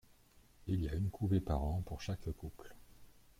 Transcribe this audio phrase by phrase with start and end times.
[0.65, 2.75] Il y a une couvée par an pour chaque couple.